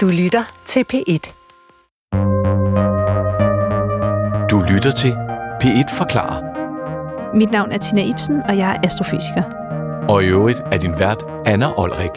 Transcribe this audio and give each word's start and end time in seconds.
Du 0.00 0.08
lytter 0.08 0.62
til 0.66 0.84
P1. 0.92 1.32
Du 4.50 4.62
lytter 4.72 4.92
til 4.96 5.10
P1 5.62 5.98
Forklarer. 5.98 6.42
Mit 7.36 7.50
navn 7.50 7.72
er 7.72 7.78
Tina 7.78 8.02
Ibsen, 8.04 8.42
og 8.48 8.56
jeg 8.56 8.76
er 8.76 8.86
astrofysiker. 8.86 9.42
Og 10.08 10.24
i 10.24 10.26
øvrigt 10.26 10.62
er 10.72 10.78
din 10.78 10.98
vært 10.98 11.22
Anna 11.46 11.66
Olrik. 11.76 12.10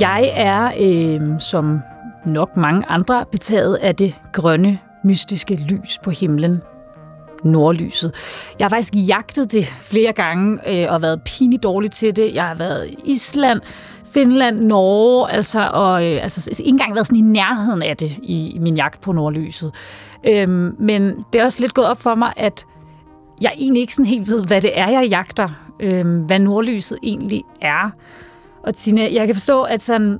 Jeg 0.00 0.30
er, 0.34 0.72
øh, 0.80 1.40
som 1.40 1.80
nok 2.26 2.56
mange 2.56 2.84
andre, 2.88 3.24
betaget 3.32 3.74
af 3.74 3.96
det 3.96 4.14
grønne, 4.32 4.78
mystiske 5.04 5.54
lys 5.54 5.98
på 6.04 6.10
himlen. 6.10 6.62
Nordlyset. 7.44 8.14
Jeg 8.58 8.64
har 8.64 8.70
faktisk 8.70 8.94
jagtet 8.94 9.52
det 9.52 9.64
flere 9.64 10.12
gange 10.12 10.58
øh, 10.70 10.92
og 10.92 11.02
været 11.02 11.22
pinligt 11.22 11.62
dårlig 11.62 11.90
til 11.90 12.16
det. 12.16 12.34
Jeg 12.34 12.44
har 12.48 12.54
været 12.54 12.90
i 12.90 12.96
Island, 13.04 13.60
Finland, 14.14 14.60
Norge, 14.60 15.32
altså, 15.32 15.70
og 15.72 16.06
øh, 16.06 16.22
altså, 16.22 16.50
ikke 16.50 16.68
engang 16.68 16.94
været 16.94 17.06
sådan 17.06 17.18
i 17.18 17.28
nærheden 17.28 17.82
af 17.82 17.96
det 17.96 18.10
i, 18.22 18.50
i 18.50 18.58
min 18.58 18.74
jagt 18.74 19.00
på 19.00 19.12
nordlyset. 19.12 19.72
Øhm, 20.24 20.76
men 20.78 21.24
det 21.32 21.40
er 21.40 21.44
også 21.44 21.60
lidt 21.60 21.74
gået 21.74 21.86
op 21.86 22.02
for 22.02 22.14
mig, 22.14 22.32
at 22.36 22.66
jeg 23.40 23.52
egentlig 23.58 23.80
ikke 23.80 23.94
sådan 23.94 24.06
helt 24.06 24.30
ved, 24.30 24.44
hvad 24.46 24.60
det 24.60 24.78
er, 24.78 24.90
jeg 24.90 25.08
jagter. 25.08 25.48
Øhm, 25.80 26.20
hvad 26.20 26.38
nordlyset 26.38 26.98
egentlig 27.02 27.42
er. 27.60 27.90
Og 28.62 28.74
Tina, 28.74 29.12
jeg 29.12 29.26
kan 29.26 29.34
forstå, 29.34 29.62
at 29.62 29.82
sådan, 29.82 30.12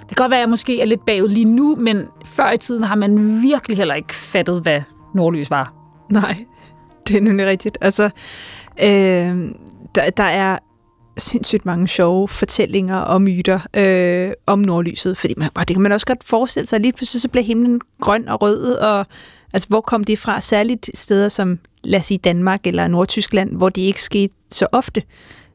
det 0.00 0.08
kan 0.08 0.14
godt 0.16 0.30
være, 0.30 0.38
at 0.38 0.42
jeg 0.42 0.48
måske 0.48 0.80
er 0.80 0.84
lidt 0.84 1.04
bagud 1.06 1.28
lige 1.28 1.44
nu, 1.44 1.76
men 1.80 2.04
før 2.24 2.50
i 2.50 2.56
tiden 2.56 2.84
har 2.84 2.94
man 2.94 3.42
virkelig 3.42 3.76
heller 3.76 3.94
ikke 3.94 4.14
fattet, 4.14 4.62
hvad 4.62 4.82
nordlys 5.14 5.50
var. 5.50 5.72
Nej, 6.08 6.44
det 7.08 7.16
er 7.16 7.20
nemlig 7.20 7.46
rigtigt. 7.46 7.78
Altså, 7.80 8.10
øh, 8.82 9.38
der, 9.94 10.10
der 10.16 10.24
er 10.24 10.58
sindssygt 11.20 11.66
mange 11.66 11.88
sjove 11.88 12.28
fortællinger 12.28 12.96
og 12.96 13.22
myter 13.22 13.60
øh, 13.76 14.32
om 14.46 14.58
nordlyset, 14.58 15.18
fordi 15.18 15.34
man, 15.36 15.50
og 15.54 15.68
det 15.68 15.76
kan 15.76 15.82
man 15.82 15.92
også 15.92 16.06
godt 16.06 16.24
forestille 16.24 16.66
sig, 16.66 16.76
at 16.76 16.82
lige 16.82 16.92
pludselig 16.92 17.22
så 17.22 17.28
bliver 17.28 17.44
himlen 17.44 17.80
grøn 18.00 18.28
og 18.28 18.42
rød, 18.42 18.72
og 18.72 19.06
altså, 19.52 19.68
hvor 19.68 19.80
kom 19.80 20.04
det 20.04 20.18
fra? 20.18 20.40
Særligt 20.40 20.90
steder 20.94 21.28
som, 21.28 21.58
lad 21.82 22.00
os 22.00 22.06
sige, 22.06 22.18
Danmark 22.18 22.66
eller 22.66 22.88
Nordtyskland, 22.88 23.56
hvor 23.56 23.68
det 23.68 23.82
ikke 23.82 24.02
skete 24.02 24.34
så 24.50 24.66
ofte. 24.72 25.02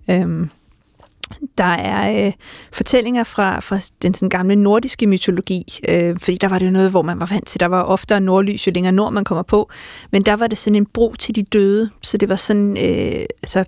Øhm, 0.10 0.50
der 1.58 1.64
er 1.64 2.26
øh, 2.26 2.34
fortællinger 2.72 3.24
fra, 3.24 3.60
fra 3.60 3.80
den 4.02 4.14
sådan 4.14 4.30
gamle 4.30 4.56
nordiske 4.56 5.08
mytologi, 5.08 5.80
øh, 5.90 6.18
fordi 6.20 6.38
der 6.38 6.48
var 6.48 6.60
det 6.60 6.66
jo 6.66 6.72
noget, 6.72 6.92
hvor 6.92 7.02
man 7.02 7.20
var 7.20 7.26
vant 7.26 7.48
til, 7.48 7.60
der 7.60 7.66
var 7.66 7.84
oftere 7.84 8.22
nordlys, 8.22 8.68
jo 8.68 8.72
længere 8.76 8.94
nord 8.94 9.14
man 9.14 9.24
kommer 9.24 9.44
på, 9.44 9.70
men 10.12 10.22
der 10.22 10.34
var 10.34 10.48
det 10.48 10.58
sådan 10.58 10.76
en 10.76 10.86
bro 10.86 11.14
til 11.20 11.36
de 11.36 11.44
døde, 11.44 11.90
så 12.02 12.18
det 12.18 12.30
var 12.30 12.36
sådan, 12.36 12.78
øh, 12.78 13.26
altså 13.44 13.66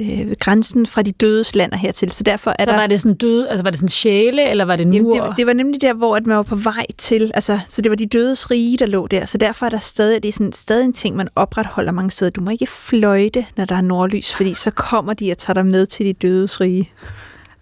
øh, 0.00 0.32
grænsen 0.40 0.86
fra 0.86 1.02
de 1.02 1.12
dødes 1.12 1.54
land 1.54 1.72
og 1.72 1.78
hertil. 1.78 2.10
Så 2.10 2.22
derfor 2.22 2.50
er 2.58 2.64
så 2.64 2.70
der... 2.70 2.76
var 2.76 2.86
det 2.86 3.00
sådan 3.00 3.16
døde, 3.16 3.48
altså 3.48 3.62
var 3.62 3.70
det 3.70 3.78
sådan 3.78 3.88
sjæle, 3.88 4.50
eller 4.50 4.64
var 4.64 4.76
det? 4.76 4.94
Jamen, 4.94 5.12
det, 5.12 5.36
det, 5.36 5.46
var 5.46 5.52
nemlig 5.52 5.80
der, 5.80 5.94
hvor 5.94 6.16
at 6.16 6.26
man 6.26 6.36
var 6.36 6.42
på 6.42 6.56
vej 6.56 6.86
til, 6.98 7.30
altså, 7.34 7.58
så 7.68 7.82
det 7.82 7.90
var 7.90 7.96
de 7.96 8.06
dødes 8.06 8.50
rige, 8.50 8.76
der 8.78 8.86
lå 8.86 9.06
der. 9.06 9.24
Så 9.24 9.38
derfor 9.38 9.66
er 9.66 9.70
der 9.70 9.78
stadig, 9.78 10.22
det 10.22 10.28
er 10.28 10.32
sådan, 10.32 10.52
stadig 10.52 10.84
en 10.84 10.92
ting, 10.92 11.16
man 11.16 11.28
opretholder 11.36 11.92
mange 11.92 12.10
steder. 12.10 12.30
Du 12.30 12.40
må 12.40 12.50
ikke 12.50 12.66
fløjte, 12.66 13.46
når 13.56 13.64
der 13.64 13.76
er 13.76 13.80
nordlys, 13.80 14.34
fordi 14.34 14.54
så 14.54 14.70
kommer 14.70 15.14
de 15.14 15.30
og 15.30 15.38
tager 15.38 15.54
dig 15.54 15.66
med 15.66 15.86
til 15.86 16.06
de 16.06 16.12
dødes 16.12 16.60
rige. 16.60 16.90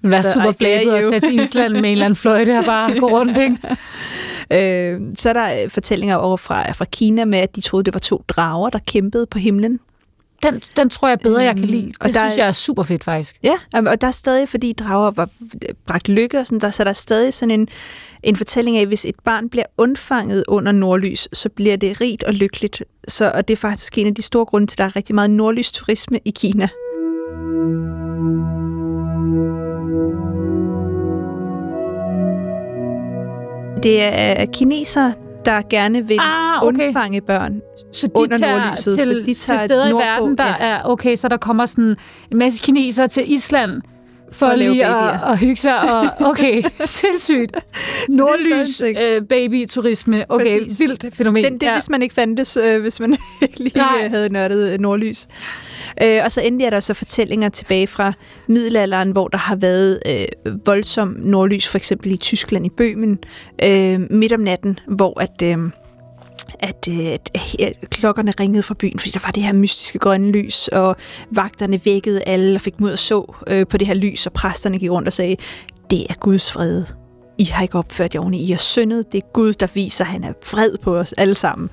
Vær 0.03 0.23
så, 0.23 0.33
super 0.33 0.53
flabet 0.53 0.93
at 0.93 1.11
tage 1.11 1.21
til 1.21 1.41
Island 1.41 1.73
med 1.73 1.81
en 1.81 1.85
eller 1.85 2.05
anden 2.05 2.17
fløjte 2.17 2.59
og 2.59 2.65
bare 2.65 3.01
gå 3.01 3.09
rundt, 3.09 3.39
ikke? 3.39 3.57
Øh, 4.51 5.01
så 5.19 5.29
er 5.29 5.33
der 5.33 5.69
fortællinger 5.69 6.17
over 6.17 6.37
fra, 6.37 6.73
fra 6.73 6.85
Kina 6.85 7.25
med, 7.25 7.39
at 7.39 7.57
de 7.57 7.61
troede, 7.61 7.85
det 7.85 7.95
var 7.95 8.01
to 8.01 8.25
drager, 8.29 8.71
der 8.71 8.79
kæmpede 8.87 9.27
på 9.27 9.39
himlen. 9.39 9.81
Den, 10.45 10.61
den 10.77 10.91
tror 10.91 11.09
jeg 11.09 11.19
bedre, 11.21 11.43
jeg 11.43 11.57
kan 11.57 11.65
lide. 11.65 11.87
Det 11.87 11.97
og 12.01 12.07
der, 12.07 12.13
synes 12.13 12.37
jeg 12.39 12.47
er 12.47 12.53
super 12.53 12.83
fedt, 12.83 13.05
faktisk. 13.05 13.37
Ja, 13.43 13.55
og 13.73 14.01
der 14.01 14.07
er 14.07 14.11
stadig, 14.11 14.49
fordi 14.49 14.73
drager 14.73 15.11
var 15.11 15.29
bragt 15.87 16.09
lykke 16.09 16.39
og 16.39 16.47
sådan, 16.47 16.61
der, 16.61 16.71
så 16.71 16.83
er 16.83 16.85
der 16.85 16.93
stadig 16.93 17.35
sådan 17.35 17.61
en, 17.61 17.69
en 18.23 18.37
fortælling 18.37 18.77
af, 18.77 18.81
at 18.81 18.89
hvis 18.89 19.05
et 19.05 19.15
barn 19.25 19.49
bliver 19.49 19.65
undfanget 19.79 20.45
under 20.49 20.73
nordlys, 20.73 21.29
så 21.33 21.49
bliver 21.49 21.77
det 21.77 22.01
rigt 22.01 22.23
og 22.23 22.35
lykkeligt. 22.35 22.83
Så, 23.09 23.33
og 23.35 23.49
det 23.49 23.55
er 23.55 23.61
faktisk 23.61 23.99
en 23.99 24.07
af 24.07 24.15
de 24.15 24.23
store 24.23 24.45
grunde 24.45 24.67
til, 24.67 24.75
at 24.75 24.79
der 24.79 24.85
er 24.85 24.97
rigtig 24.97 25.15
meget 25.15 25.31
nordlysturisme 25.31 26.19
i 26.25 26.31
Kina. 26.31 26.69
Det 33.83 34.03
er 34.03 34.47
kinesere, 34.47 35.15
der 35.45 35.63
gerne 35.71 36.09
vil 36.09 36.19
ah, 36.21 36.63
okay. 36.63 36.87
undfange 36.87 37.21
børn 37.21 37.61
så 37.93 38.07
de 38.07 38.13
under 38.17 38.39
tager 38.39 38.59
nordlyset. 38.59 38.99
Til, 38.99 39.07
så 39.07 39.13
de 39.13 39.35
tager 39.35 39.59
til 39.59 39.69
steder 39.69 39.89
nordpå, 39.89 39.99
i 39.99 40.07
verden, 40.07 40.39
der 40.39 40.47
ja. 40.47 40.57
er 40.59 40.83
okay, 40.85 41.17
så 41.17 41.29
der 41.29 41.37
kommer 41.37 41.67
sådan 41.67 41.97
en 42.31 42.39
masse 42.39 42.63
kinesere 42.63 43.09
til 43.09 43.33
Island 43.33 43.83
for, 44.35 44.47
at 44.47 44.59
lave 44.59 44.73
lige 44.73 44.87
at, 44.87 45.21
at 45.33 45.39
hygge 45.39 45.57
sig. 45.57 45.93
Og, 45.93 46.05
okay, 46.31 46.63
sindssygt. 46.85 47.57
Nordlys 48.09 48.81
øh, 48.81 49.23
babyturisme. 49.29 50.25
Okay, 50.29 50.61
Præcis. 50.61 50.81
vildt 50.81 51.15
fænomen. 51.15 51.45
Den, 51.45 51.55
det 51.55 51.63
ja. 51.63 51.69
ja. 51.69 51.75
hvis 51.77 51.91
man 51.91 52.03
ikke 52.03 52.15
fandtes, 52.15 52.57
øh, 52.57 52.81
hvis 52.83 53.01
man 53.01 53.13
ikke 53.43 53.59
lige 53.59 53.79
Nej. 53.79 54.05
øh, 54.05 54.11
havde 54.11 54.33
nørdet 54.33 54.73
øh, 54.73 54.79
nordlys. 54.79 55.27
Øh, 56.03 56.21
og 56.25 56.33
så 56.33 56.41
endelig 56.41 56.65
er 56.65 56.71
der 56.71 56.81
så 56.81 56.95
fortællinger 56.95 57.49
tilbage 57.49 57.87
fra 57.87 58.13
middelalderen, 58.47 59.11
hvor 59.11 59.29
der 59.29 59.39
har 59.39 59.57
været 59.57 60.01
øh, 60.07 60.67
voldsom 60.67 61.17
nordlys, 61.19 61.69
for 61.69 61.79
eksempel 61.79 62.13
i 62.13 62.17
Tyskland 62.17 62.67
i 62.67 62.71
Bøhmen, 62.77 63.19
øh, 63.63 64.01
midt 64.11 64.33
om 64.33 64.41
natten, 64.41 64.79
hvor 64.87 65.21
at... 65.21 65.43
Øh, 65.43 65.59
Øh, 66.63 66.69
at, 66.69 66.89
at, 66.89 67.33
at 67.61 67.91
klokkerne 67.91 68.33
ringede 68.41 68.63
fra 68.63 68.75
byen, 68.79 68.99
fordi 68.99 69.11
der 69.11 69.21
var 69.25 69.31
det 69.31 69.43
her 69.43 69.53
mystiske 69.53 69.99
grønne 69.99 70.33
lys, 70.33 70.69
og 70.69 70.97
vagterne 71.31 71.81
vækkede 71.85 72.23
alle 72.27 72.55
og 72.57 72.61
fik 72.61 72.81
mod 72.81 72.93
at 72.93 72.99
så 72.99 73.35
øh, 73.47 73.67
på 73.67 73.77
det 73.77 73.87
her 73.87 73.95
lys, 73.95 74.27
og 74.27 74.33
præsterne 74.33 74.79
gik 74.79 74.91
rundt 74.91 75.09
og 75.09 75.13
sagde, 75.13 75.37
det 75.91 76.07
er 76.11 76.15
Guds 76.15 76.53
fred. 76.53 76.85
I 77.39 77.45
har 77.45 77.63
ikke 77.63 77.79
opført 77.79 78.15
jer 78.15 78.21
ordentligt. 78.21 78.49
I 78.49 78.51
har 78.51 78.59
syndet. 78.59 79.13
Det 79.13 79.19
er 79.19 79.27
Gud, 79.33 79.53
der 79.53 79.67
viser, 79.75 80.05
at 80.05 80.11
han 80.11 80.25
er 80.25 80.33
vred 80.53 80.79
på 80.83 80.97
os 80.97 81.13
alle 81.13 81.35
sammen. 81.35 81.71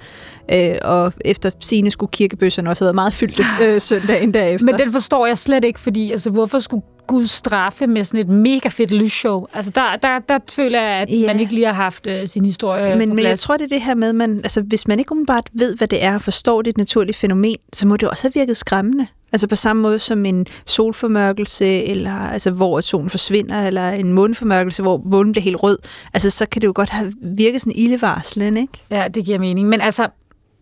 Øh, 0.54 0.76
og 0.82 1.14
efter 1.26 1.52
sine 1.60 1.92
skulle 1.92 2.10
kirkebøsserne 2.12 2.70
også 2.70 2.84
have 2.84 2.88
været 2.88 2.96
meget 2.96 3.14
fyldte 3.14 3.44
øh, 3.64 3.82
søndagen 3.82 4.34
derefter. 4.34 4.66
Men 4.66 4.78
den 4.78 4.92
forstår 4.92 5.26
jeg 5.26 5.38
slet 5.38 5.64
ikke, 5.64 5.80
fordi 5.80 6.12
altså, 6.12 6.30
hvorfor 6.30 6.60
skulle 6.60 6.84
Gud 7.08 7.26
straffe 7.26 7.88
med 7.88 8.04
sådan 8.04 8.20
et 8.20 8.30
mega 8.30 8.70
fedt 8.70 8.92
lysshow? 8.92 9.46
Altså, 9.54 9.72
der, 9.76 9.96
der, 10.02 10.20
der 10.30 10.40
føler 10.50 10.82
jeg, 10.82 11.02
at 11.02 11.10
Ja. 11.10 11.28
man 11.28 11.40
ikke 11.40 11.54
lige 11.54 11.66
har 11.66 11.74
haft 11.74 12.08
øh, 12.08 12.28
sin 12.28 12.46
historie 12.46 12.96
men, 12.96 13.10
på 13.10 13.16
men 13.16 13.26
jeg 13.26 13.40
tror, 13.40 13.58
det 13.58 13.64
er 13.64 13.68
det 13.70 13.82
her 13.82 13.96
med, 13.96 14.14
man, 14.14 14.38
altså, 14.38 14.62
hvis 14.62 14.88
man 14.88 15.00
ikke 15.00 15.12
umiddelbart 15.12 15.50
ved, 15.54 15.76
hvad 15.76 15.88
det 15.88 16.04
er, 16.04 16.14
og 16.14 16.22
forstår 16.22 16.62
det 16.62 16.70
et 16.70 16.78
naturligt 16.78 17.18
fænomen, 17.18 17.56
så 17.74 17.88
må 17.88 17.98
det 17.98 18.10
også 18.10 18.24
have 18.24 18.32
virket 18.36 18.58
skræmmende. 18.58 19.08
Altså 19.32 19.48
på 19.48 19.56
samme 19.56 19.82
måde 19.82 20.00
som 20.00 20.26
en 20.26 20.46
solformørkelse, 20.66 21.66
eller 21.66 22.12
altså, 22.12 22.52
hvor 22.52 22.82
solen 22.82 23.10
forsvinder, 23.10 23.68
eller 23.68 23.90
en 23.90 24.14
måneformørkelse, 24.14 24.82
hvor 24.82 25.02
månen 25.06 25.32
bliver 25.32 25.44
helt 25.44 25.64
rød. 25.64 25.78
Altså 26.14 26.30
så 26.30 26.46
kan 26.46 26.62
det 26.62 26.68
jo 26.68 26.74
godt 26.76 26.90
have 26.90 27.14
virket 27.22 27.62
sådan 27.62 27.74
ildevarslende, 27.76 28.62
ikke? 28.62 28.74
Ja, 28.90 29.08
det 29.08 29.26
giver 29.26 29.40
mening. 29.40 29.68
Men 29.68 29.82
altså, 29.82 30.08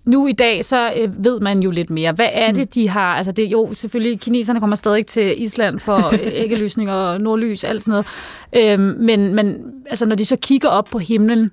nu 0.06 0.28
i 0.28 0.31
dag, 0.31 0.66
så 0.66 0.94
øh, 0.97 1.24
ved 1.24 1.40
man 1.40 1.59
jo 1.59 1.72
lidt 1.72 1.90
mere. 1.90 2.12
Hvad 2.12 2.29
er 2.31 2.52
det, 2.52 2.75
de 2.75 2.90
har? 2.90 3.16
Altså, 3.16 3.31
det 3.31 3.46
jo 3.46 3.74
selvfølgelig, 3.74 4.19
kineserne 4.19 4.59
kommer 4.59 4.75
stadig 4.75 5.06
til 5.06 5.44
Island 5.44 5.79
for 5.79 6.13
øh, 6.13 6.19
æggelysning 6.44 6.91
og 6.91 7.22
nordlys, 7.22 7.63
alt 7.63 7.84
sådan 7.84 7.91
noget. 7.91 8.79
Øhm, 8.79 8.97
men, 9.00 9.35
men 9.35 9.56
altså, 9.90 10.06
når 10.06 10.16
de 10.16 10.25
så 10.25 10.35
kigger 10.41 10.69
op 10.69 10.85
på 10.91 11.00
himlen 11.00 11.52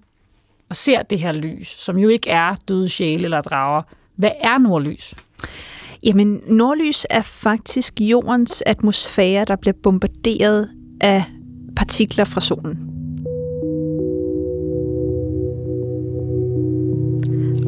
og 0.68 0.76
ser 0.76 1.02
det 1.02 1.20
her 1.20 1.32
lys, 1.32 1.68
som 1.68 1.98
jo 1.98 2.08
ikke 2.08 2.30
er 2.30 2.54
døde 2.68 2.88
sjæle 2.88 3.24
eller 3.24 3.40
drager, 3.40 3.82
hvad 4.16 4.30
er 4.40 4.58
nordlys? 4.58 5.14
Jamen, 6.02 6.40
nordlys 6.48 7.06
er 7.10 7.22
faktisk 7.22 8.00
jordens 8.00 8.62
atmosfære, 8.66 9.44
der 9.44 9.56
bliver 9.56 9.74
bombarderet 9.82 10.70
af 11.00 11.24
partikler 11.76 12.24
fra 12.24 12.40
solen. 12.40 12.78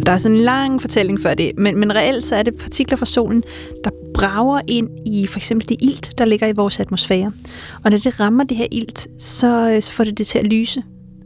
Der 0.06 0.12
er 0.12 0.18
sådan 0.18 0.36
en 0.36 0.42
lang 0.42 0.80
fortælling 0.80 1.20
før 1.20 1.34
det, 1.34 1.52
men, 1.58 1.78
men 1.80 1.94
reelt 1.94 2.24
så 2.24 2.36
er 2.36 2.42
det 2.42 2.56
partikler 2.56 2.96
fra 2.96 3.06
solen, 3.06 3.42
der 3.84 3.90
brager 4.14 4.60
ind 4.68 4.88
i 5.06 5.26
for 5.26 5.38
eksempel 5.38 5.68
det 5.68 5.76
ilt, 5.80 6.18
der 6.18 6.24
ligger 6.24 6.46
i 6.46 6.52
vores 6.52 6.80
atmosfære. 6.80 7.32
Og 7.84 7.90
når 7.90 7.98
det 7.98 8.20
rammer 8.20 8.44
det 8.44 8.56
her 8.56 8.66
ilt, 8.72 9.08
så, 9.22 9.70
øh, 9.74 9.82
så 9.82 9.92
får 9.92 10.04
det 10.04 10.18
det 10.18 10.26
til 10.26 10.38
at 10.38 10.46
lyse. 10.46 10.82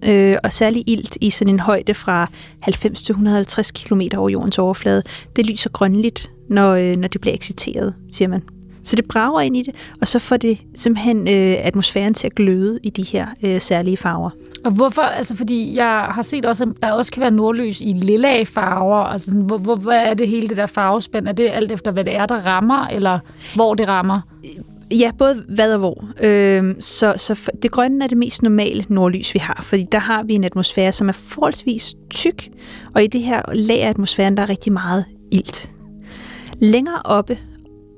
Øh, 0.09 0.37
og 0.45 0.53
særligt 0.53 0.85
ilt 0.87 1.19
i 1.21 1.31
sådan 1.31 1.55
en 1.55 1.61
højde 1.61 1.95
fra 1.95 2.27
90 2.61 3.03
til 3.03 3.13
150 3.13 3.71
km 3.71 4.01
over 4.17 4.29
jordens 4.29 4.59
overflade, 4.59 5.03
det 5.37 5.47
lyser 5.47 5.71
grønligt, 5.71 6.31
når, 6.49 6.73
øh, 6.73 6.97
når 6.97 7.09
det 7.09 7.21
bliver 7.21 7.35
exciteret, 7.35 7.95
siger 8.11 8.29
man. 8.29 8.43
Så 8.83 8.97
det 8.97 9.05
brager 9.09 9.41
ind 9.41 9.57
i 9.57 9.63
det, 9.63 9.75
og 10.01 10.07
så 10.07 10.19
får 10.19 10.37
det 10.37 10.59
simpelthen 10.75 11.29
øh, 11.29 11.57
atmosfæren 11.67 12.15
til 12.15 12.27
at 12.27 12.35
gløde 12.35 12.79
i 12.83 12.91
de 12.91 13.03
her 13.03 13.27
øh, 13.45 13.61
særlige 13.61 13.97
farver. 13.97 14.31
Og 14.65 14.73
hvorfor? 14.73 15.03
Altså, 15.03 15.37
fordi 15.37 15.77
jeg 15.77 16.07
har 16.11 16.23
set 16.23 16.45
også, 16.45 16.65
at 16.65 16.83
der 16.83 16.93
også 16.93 17.13
kan 17.13 17.21
være 17.21 17.31
nordlys 17.31 17.81
i 17.81 17.93
lilla 17.93 18.43
farver. 18.43 19.05
Altså, 19.05 19.31
sådan, 19.31 19.43
hvor, 19.43 19.59
hvor, 19.59 19.75
hvad 19.75 19.99
er 19.99 20.15
det 20.15 20.29
hele 20.29 20.49
det 20.49 20.57
der 20.57 20.67
farvespænd? 20.67 21.29
Er 21.29 21.33
det 21.33 21.51
alt 21.53 21.73
efter, 21.73 21.91
hvad 21.91 22.05
det 22.05 22.17
er, 22.17 22.27
der 22.27 22.47
rammer, 22.47 22.87
eller 22.87 23.19
hvor 23.55 23.75
det 23.75 23.89
rammer? 23.89 24.21
Ja, 24.99 25.11
både 25.19 25.45
hvad 25.49 25.73
og 25.73 25.79
hvor. 25.79 26.05
Øh, 26.23 26.75
så 26.81 27.15
så 27.17 27.35
for- 27.35 27.51
det 27.63 27.71
grønne 27.71 28.05
er 28.05 28.09
det 28.09 28.19
mest 28.19 28.43
normale 28.43 28.85
nordlys, 28.89 29.35
vi 29.35 29.39
har, 29.39 29.61
fordi 29.63 29.87
der 29.93 29.99
har 29.99 30.23
vi 30.23 30.35
en 30.35 30.45
atmosfære, 30.45 30.93
som 30.93 31.09
er 31.09 31.13
forholdsvis 31.13 31.95
tyk, 32.11 32.49
og 32.95 33.05
i 33.05 33.07
det 33.07 33.23
her 33.23 33.43
lag 33.53 33.83
af 33.83 33.89
atmosfæren, 33.89 34.37
der 34.37 34.43
er 34.43 34.49
rigtig 34.49 34.73
meget 34.73 35.05
ilt. 35.33 35.71
Længere 36.61 37.01
oppe 37.05 37.39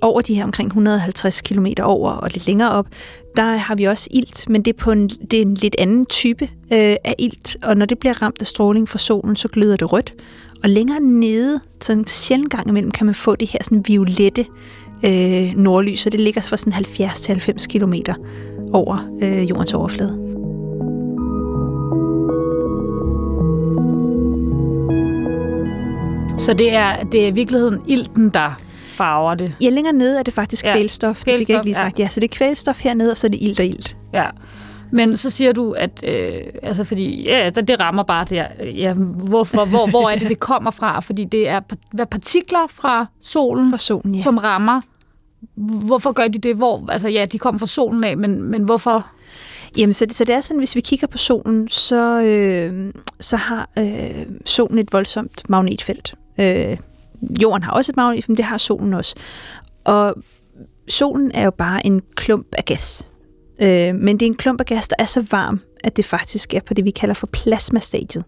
over 0.00 0.20
de 0.20 0.34
her 0.34 0.44
omkring 0.44 0.66
150 0.68 1.40
km 1.40 1.66
over 1.82 2.10
og 2.12 2.30
lidt 2.30 2.46
længere 2.46 2.70
op, 2.70 2.86
der 3.36 3.56
har 3.56 3.74
vi 3.74 3.84
også 3.84 4.08
ilt, 4.10 4.48
men 4.48 4.62
det 4.62 4.72
er 4.72 4.78
på 4.78 4.92
en, 4.92 5.08
det 5.08 5.34
er 5.34 5.42
en 5.42 5.54
lidt 5.54 5.76
anden 5.78 6.06
type 6.06 6.44
øh, 6.72 6.96
af 7.04 7.14
ilt, 7.18 7.56
og 7.62 7.76
når 7.76 7.86
det 7.86 7.98
bliver 7.98 8.22
ramt 8.22 8.40
af 8.40 8.46
stråling 8.46 8.88
fra 8.88 8.98
solen, 8.98 9.36
så 9.36 9.48
gløder 9.48 9.76
det 9.76 9.92
rødt. 9.92 10.14
Og 10.62 10.70
længere 10.70 11.00
nede, 11.00 11.60
sådan 11.80 11.98
en 11.98 12.06
sjældent 12.06 12.50
gang 12.50 12.68
imellem, 12.68 12.90
kan 12.90 13.06
man 13.06 13.14
få 13.14 13.36
det 13.36 13.48
her 13.48 13.58
sådan 13.62 13.84
violette 13.86 14.46
øh, 15.04 15.56
nordlys, 15.56 16.06
og 16.06 16.12
det 16.12 16.20
ligger 16.20 16.40
fra 16.40 16.56
sådan 16.56 16.72
70-90 16.72 17.66
km 17.66 17.94
over 18.72 19.10
øh, 19.22 19.50
jordens 19.50 19.72
overflade. 19.72 20.24
Så 26.38 26.54
det 26.54 26.74
er, 26.74 27.04
det 27.04 27.22
er 27.22 27.26
i 27.26 27.30
virkeligheden 27.30 27.80
ilten, 27.86 28.30
der 28.30 28.60
farver 28.94 29.34
det? 29.34 29.56
Ja, 29.62 29.68
længere 29.68 29.92
nede 29.92 30.18
er 30.18 30.22
det 30.22 30.34
faktisk 30.34 30.64
ja. 30.64 30.72
kvælstof. 30.72 31.24
kvælstof. 31.24 31.24
Det 31.24 31.38
fik 31.38 31.48
jeg 31.48 31.56
ikke 31.56 31.66
lige 31.66 31.74
sagt. 31.74 31.98
Ja. 31.98 32.04
ja, 32.04 32.08
så 32.08 32.20
det 32.20 32.30
er 32.30 32.36
kvælstof 32.36 32.82
hernede, 32.82 33.10
og 33.10 33.16
så 33.16 33.26
er 33.26 33.30
det 33.30 33.42
ilt 33.42 33.60
og 33.60 33.66
ilt. 33.66 33.96
Ja. 34.12 34.26
Men 34.90 35.16
så 35.16 35.30
siger 35.30 35.52
du, 35.52 35.72
at 35.72 36.04
øh, 36.06 36.40
altså 36.62 36.84
fordi, 36.84 37.22
ja, 37.22 37.34
altså 37.34 37.62
det 37.62 37.80
rammer 37.80 38.02
bare 38.02 38.24
der. 38.24 38.46
Ja, 38.64 38.92
hvorfor, 39.28 39.64
hvor, 39.64 39.90
hvor 39.90 40.10
er 40.10 40.16
det, 40.16 40.28
det 40.28 40.40
kommer 40.40 40.70
fra? 40.70 41.00
Fordi 41.00 41.24
det 41.24 41.48
er 41.48 41.60
partikler 42.10 42.66
fra 42.70 43.06
solen, 43.20 43.70
fra 43.70 43.78
solen 43.78 44.14
ja. 44.14 44.22
som 44.22 44.38
rammer. 44.38 44.80
Hvorfor 45.86 46.12
gør 46.12 46.28
de 46.28 46.38
det? 46.38 46.56
Hvor, 46.56 46.90
altså 46.90 47.08
ja, 47.08 47.24
de 47.24 47.38
kommer 47.38 47.58
fra 47.58 47.66
solen 47.66 48.04
af, 48.04 48.16
men, 48.16 48.42
men 48.42 48.62
hvorfor? 48.62 49.06
Jamen, 49.78 49.92
så 49.92 50.06
det, 50.06 50.14
så 50.14 50.24
det 50.24 50.34
er 50.34 50.40
sådan, 50.40 50.58
hvis 50.58 50.76
vi 50.76 50.80
kigger 50.80 51.06
på 51.06 51.18
solen, 51.18 51.68
så, 51.68 52.22
øh, 52.22 52.92
så 53.20 53.36
har 53.36 53.70
øh, 53.78 54.26
solen 54.44 54.78
et 54.78 54.92
voldsomt 54.92 55.50
magnetfelt. 55.50 56.14
Øh, 56.40 56.76
jorden 57.42 57.62
har 57.62 57.72
også 57.72 57.92
et 57.92 57.96
magnetfelt, 57.96 58.28
men 58.28 58.36
det 58.36 58.44
har 58.44 58.58
solen 58.58 58.94
også. 58.94 59.14
Og 59.84 60.14
solen 60.88 61.30
er 61.34 61.44
jo 61.44 61.50
bare 61.50 61.86
en 61.86 62.02
klump 62.14 62.46
af 62.58 62.64
gas. 62.64 63.08
Øh, 63.62 63.94
men 63.94 64.20
det 64.20 64.26
er 64.26 64.30
en 64.30 64.36
klump 64.36 64.60
af 64.60 64.66
gas, 64.66 64.88
der 64.88 64.96
er 64.98 65.04
så 65.04 65.24
varm, 65.30 65.60
at 65.84 65.96
det 65.96 66.04
faktisk 66.04 66.54
er 66.54 66.60
på 66.60 66.74
det, 66.74 66.84
vi 66.84 66.90
kalder 66.90 67.14
for 67.14 67.26
plasmastadiet. 67.26 68.24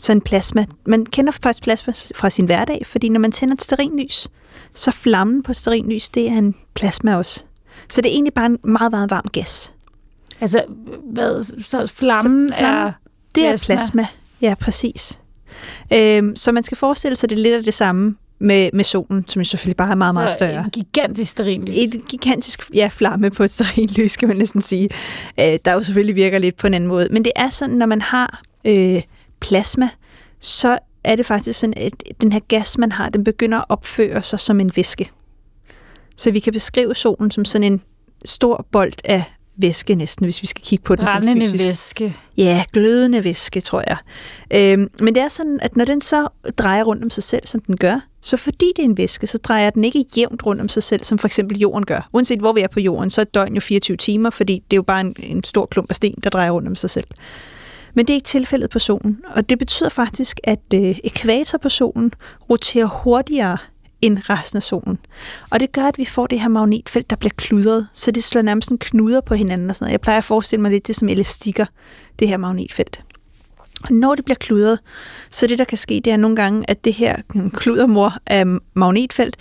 Så 0.00 0.12
en 0.12 0.20
plasma, 0.20 0.66
man 0.86 1.06
kender 1.06 1.32
faktisk 1.32 1.62
plasma 1.62 1.92
fra 2.14 2.30
sin 2.30 2.44
hverdag, 2.44 2.86
fordi 2.86 3.08
når 3.08 3.20
man 3.20 3.32
tænder 3.32 3.54
et 3.54 3.62
sterinlys, 3.62 4.28
så 4.74 4.90
flammen 4.90 5.42
på 5.42 5.52
sterinlys, 5.52 6.08
det 6.08 6.28
er 6.28 6.38
en 6.38 6.54
plasma 6.74 7.16
også. 7.16 7.44
Så 7.88 8.00
det 8.00 8.08
er 8.08 8.12
egentlig 8.12 8.34
bare 8.34 8.46
en 8.46 8.58
meget, 8.64 8.90
meget 8.90 9.10
varm 9.10 9.26
gas. 9.32 9.74
Altså, 10.40 10.64
hvad, 11.12 11.42
så 11.42 11.86
flammen, 11.86 12.48
så 12.48 12.56
flammen 12.58 12.86
er 12.86 12.92
Det 13.34 13.46
er 13.46 13.64
plasma, 13.66 14.06
ja, 14.40 14.54
præcis. 14.60 15.20
Øhm, 15.92 16.36
så 16.36 16.52
man 16.52 16.62
skal 16.62 16.76
forestille 16.76 17.16
sig, 17.16 17.30
det 17.30 17.38
er 17.38 17.42
lidt 17.42 17.54
af 17.54 17.64
det 17.64 17.74
samme 17.74 18.16
med, 18.38 18.70
med 18.72 18.84
solen, 18.84 19.24
som 19.28 19.40
jo 19.40 19.44
selvfølgelig 19.44 19.76
bare 19.76 19.90
er 19.90 19.94
meget, 19.94 20.14
meget 20.14 20.30
større. 20.30 20.64
et 20.66 20.72
gigantisk 20.72 21.30
sterinlys. 21.30 21.74
Et 21.76 22.02
gigantisk 22.08 22.70
ja, 22.74 22.90
flamme 22.92 23.30
på 23.30 23.42
et 23.42 23.50
sterinlys, 23.50 24.16
kan 24.18 24.28
man 24.28 24.36
næsten 24.36 24.62
sige. 24.62 24.88
Øh, 25.40 25.58
der 25.64 25.72
jo 25.72 25.82
selvfølgelig 25.82 26.16
virker 26.16 26.38
lidt 26.38 26.56
på 26.56 26.66
en 26.66 26.74
anden 26.74 26.88
måde. 26.88 27.08
Men 27.10 27.24
det 27.24 27.32
er 27.36 27.48
sådan, 27.48 27.76
når 27.76 27.86
man 27.86 28.00
har 28.00 28.40
øh, 28.64 29.02
plasma, 29.40 29.88
så 30.40 30.78
er 31.04 31.16
det 31.16 31.26
faktisk 31.26 31.60
sådan, 31.60 31.74
at 31.76 31.92
den 32.20 32.32
her 32.32 32.40
gas, 32.48 32.78
man 32.78 32.92
har, 32.92 33.08
den 33.08 33.24
begynder 33.24 33.58
at 33.58 33.64
opføre 33.68 34.22
sig 34.22 34.40
som 34.40 34.60
en 34.60 34.70
væske. 34.76 35.10
Så 36.16 36.30
vi 36.30 36.40
kan 36.40 36.52
beskrive 36.52 36.94
solen 36.94 37.30
som 37.30 37.44
sådan 37.44 37.72
en 37.72 37.82
stor 38.24 38.66
bold 38.72 38.92
af 39.04 39.24
væske 39.56 39.94
næsten, 39.94 40.26
hvis 40.26 40.42
vi 40.42 40.46
skal 40.46 40.62
kigge 40.62 40.82
på 40.82 40.96
det 40.96 41.04
Brændende 41.04 41.48
som 41.48 41.58
fysisk. 41.58 41.66
væske. 42.00 42.16
Ja, 42.36 42.64
glødende 42.72 43.24
væske, 43.24 43.60
tror 43.60 43.84
jeg. 43.86 43.96
Øhm, 44.50 44.90
men 45.00 45.14
det 45.14 45.22
er 45.22 45.28
sådan, 45.28 45.60
at 45.62 45.76
når 45.76 45.84
den 45.84 46.00
så 46.00 46.28
drejer 46.58 46.84
rundt 46.84 47.04
om 47.04 47.10
sig 47.10 47.24
selv, 47.24 47.46
som 47.46 47.60
den 47.60 47.76
gør, 47.76 48.00
så 48.20 48.36
fordi 48.36 48.72
det 48.76 48.82
er 48.82 48.86
en 48.86 48.96
væske, 48.96 49.26
så 49.26 49.38
drejer 49.38 49.70
den 49.70 49.84
ikke 49.84 50.04
jævnt 50.16 50.46
rundt 50.46 50.60
om 50.60 50.68
sig 50.68 50.82
selv, 50.82 51.04
som 51.04 51.18
for 51.18 51.28
eksempel 51.28 51.58
jorden 51.58 51.86
gør. 51.86 52.08
Uanset 52.12 52.38
hvor 52.38 52.52
vi 52.52 52.60
er 52.60 52.68
på 52.68 52.80
jorden, 52.80 53.10
så 53.10 53.20
er 53.20 53.24
døgn 53.24 53.54
jo 53.54 53.60
24 53.60 53.96
timer, 53.96 54.30
fordi 54.30 54.54
det 54.70 54.72
er 54.72 54.78
jo 54.78 54.82
bare 54.82 55.00
en, 55.00 55.16
en 55.18 55.44
stor 55.44 55.66
klump 55.66 55.90
af 55.90 55.96
sten, 55.96 56.14
der 56.24 56.30
drejer 56.30 56.50
rundt 56.50 56.68
om 56.68 56.74
sig 56.74 56.90
selv. 56.90 57.06
Men 57.94 58.06
det 58.06 58.12
er 58.12 58.14
ikke 58.14 58.26
tilfældet 58.26 58.70
på 58.70 58.78
solen, 58.78 59.20
og 59.34 59.50
det 59.50 59.58
betyder 59.58 59.88
faktisk, 59.88 60.40
at 60.44 60.60
øh, 60.74 60.98
ekvator 61.04 61.58
på 61.58 61.68
solen 61.68 62.12
roterer 62.50 62.86
hurtigere 62.86 63.58
end 64.02 64.18
resten 64.30 64.56
af 64.56 64.62
solen. 64.62 64.98
Og 65.50 65.60
det 65.60 65.72
gør, 65.72 65.82
at 65.82 65.98
vi 65.98 66.04
får 66.04 66.26
det 66.26 66.40
her 66.40 66.48
magnetfelt, 66.48 67.10
der 67.10 67.16
bliver 67.16 67.32
kludret, 67.36 67.88
så 67.92 68.10
det 68.10 68.24
slår 68.24 68.42
nærmest 68.42 68.70
en 68.70 68.78
knuder 68.78 69.20
på 69.20 69.34
hinanden 69.34 69.70
og 69.70 69.76
sådan 69.76 69.84
noget. 69.84 69.92
Jeg 69.92 70.00
plejer 70.00 70.18
at 70.18 70.24
forestille 70.24 70.62
mig 70.62 70.70
lidt 70.70 70.86
det 70.86 70.96
som 70.96 71.08
elastikker, 71.08 71.66
det 72.18 72.28
her 72.28 72.36
magnetfelt. 72.36 73.04
Og 73.82 73.92
når 73.92 74.14
det 74.14 74.24
bliver 74.24 74.38
kludret, 74.38 74.78
så 75.30 75.46
det, 75.46 75.58
der 75.58 75.64
kan 75.64 75.78
ske, 75.78 76.00
det 76.04 76.12
er 76.12 76.16
nogle 76.16 76.36
gange, 76.36 76.70
at 76.70 76.84
det 76.84 76.92
her 76.92 77.16
øh, 77.36 77.50
kludermor 77.50 78.14
af 78.26 78.44
magnetfelt, 78.74 79.36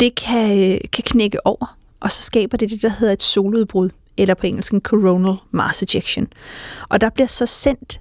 det 0.00 0.14
kan, 0.14 0.72
øh, 0.72 0.78
kan 0.92 1.04
knække 1.06 1.46
over, 1.46 1.76
og 2.00 2.12
så 2.12 2.22
skaber 2.22 2.56
det 2.56 2.70
det, 2.70 2.82
der 2.82 2.88
hedder 2.88 3.12
et 3.12 3.22
soludbrud, 3.22 3.90
eller 4.16 4.34
på 4.34 4.46
engelsk 4.46 4.72
en 4.72 4.80
coronal 4.80 5.34
mass 5.50 5.82
ejection. 5.82 6.28
Og 6.88 7.00
der 7.00 7.10
bliver 7.10 7.26
så 7.26 7.46
sendt 7.46 8.00